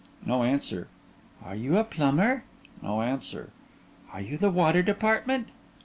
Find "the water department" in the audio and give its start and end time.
4.35-5.49